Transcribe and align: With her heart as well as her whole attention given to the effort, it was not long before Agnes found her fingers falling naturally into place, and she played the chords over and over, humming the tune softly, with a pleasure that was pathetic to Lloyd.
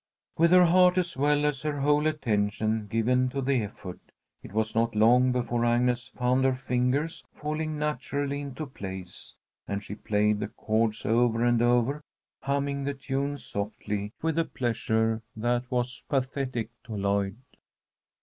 With 0.35 0.49
her 0.49 0.65
heart 0.65 0.97
as 0.97 1.15
well 1.15 1.45
as 1.45 1.61
her 1.61 1.79
whole 1.79 2.07
attention 2.07 2.87
given 2.87 3.29
to 3.29 3.39
the 3.39 3.61
effort, 3.61 3.99
it 4.41 4.51
was 4.51 4.73
not 4.73 4.95
long 4.95 5.31
before 5.31 5.63
Agnes 5.63 6.07
found 6.07 6.43
her 6.43 6.55
fingers 6.55 7.23
falling 7.35 7.77
naturally 7.77 8.41
into 8.41 8.65
place, 8.65 9.35
and 9.67 9.83
she 9.83 9.93
played 9.93 10.39
the 10.39 10.47
chords 10.47 11.05
over 11.05 11.45
and 11.45 11.61
over, 11.61 12.01
humming 12.41 12.83
the 12.83 12.95
tune 12.95 13.37
softly, 13.37 14.11
with 14.23 14.39
a 14.39 14.45
pleasure 14.45 15.21
that 15.35 15.69
was 15.69 16.03
pathetic 16.09 16.71
to 16.85 16.95
Lloyd. 16.95 17.37